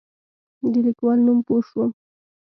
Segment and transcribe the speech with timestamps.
[0.71, 1.91] د لیکوال نوم پوه شوم.